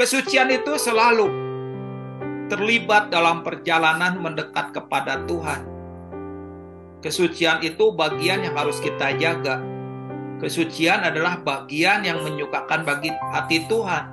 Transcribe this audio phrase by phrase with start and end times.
[0.00, 1.28] Kesucian itu selalu
[2.48, 5.60] terlibat dalam perjalanan mendekat kepada Tuhan.
[7.04, 9.60] Kesucian itu bagian yang harus kita jaga.
[10.40, 14.08] Kesucian adalah bagian yang menyukakan bagi hati Tuhan.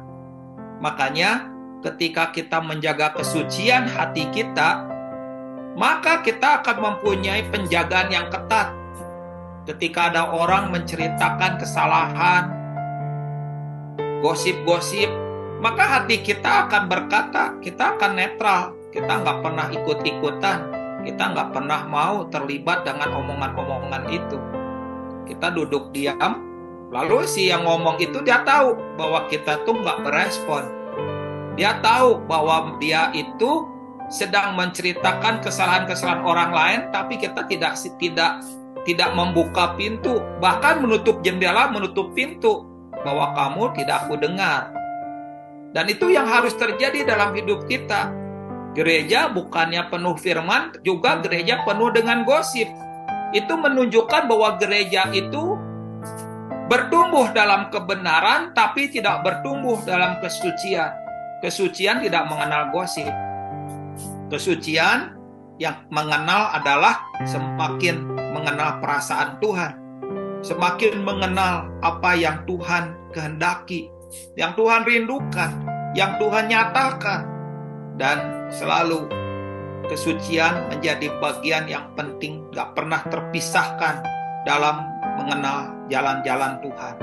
[0.84, 4.84] Makanya, ketika kita menjaga kesucian hati kita,
[5.80, 8.76] maka kita akan mempunyai penjagaan yang ketat.
[9.64, 12.44] Ketika ada orang menceritakan kesalahan,
[14.20, 15.27] gosip-gosip,
[15.58, 20.60] maka hati kita akan berkata, kita akan netral, kita nggak pernah ikut-ikutan,
[21.02, 24.38] kita nggak pernah mau terlibat dengan omongan-omongan itu.
[25.26, 26.46] Kita duduk diam,
[26.94, 30.64] lalu si yang ngomong itu dia tahu bahwa kita tuh nggak berespon.
[31.58, 33.66] Dia tahu bahwa dia itu
[34.14, 38.46] sedang menceritakan kesalahan-kesalahan orang lain, tapi kita tidak tidak
[38.86, 42.64] tidak membuka pintu, bahkan menutup jendela, menutup pintu
[43.04, 44.77] bahwa kamu tidak aku dengar.
[45.76, 48.12] Dan itu yang harus terjadi dalam hidup kita.
[48.78, 52.70] Gereja bukannya penuh firman, juga gereja penuh dengan gosip.
[53.34, 55.58] Itu menunjukkan bahwa gereja itu
[56.70, 60.94] bertumbuh dalam kebenaran, tapi tidak bertumbuh dalam kesucian.
[61.42, 63.10] Kesucian tidak mengenal gosip.
[64.28, 65.18] Kesucian
[65.58, 69.74] yang mengenal adalah semakin mengenal perasaan Tuhan,
[70.46, 73.90] semakin mengenal apa yang Tuhan kehendaki,
[74.40, 75.52] yang Tuhan rindukan,
[75.94, 77.22] yang Tuhan nyatakan,
[77.98, 79.10] dan selalu
[79.88, 84.04] kesucian menjadi bagian yang penting, gak pernah terpisahkan
[84.44, 84.84] dalam
[85.18, 86.96] mengenal jalan-jalan Tuhan.